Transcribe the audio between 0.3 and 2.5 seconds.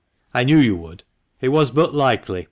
I knew you would. It was but likely.